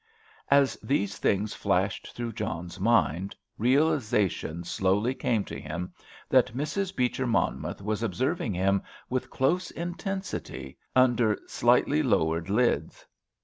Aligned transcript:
As 0.49 0.77
these 0.81 1.19
things 1.19 1.53
flashed 1.53 2.15
through 2.15 2.31
John's 2.33 2.79
mind, 2.79 3.35
realisation 3.59 4.63
slowly 4.63 5.13
came 5.13 5.43
to 5.43 5.61
him 5.61 5.93
that 6.27 6.55
Mrs. 6.57 6.95
Beecher 6.95 7.27
Monmouth 7.27 7.83
was 7.83 8.01
observing 8.01 8.55
him 8.55 8.81
with 9.11 9.29
close 9.29 9.69
intensity, 9.69 10.79
under 10.95 11.37
slightly 11.45 12.01
lowered 12.01 12.49
lids. 12.49 13.05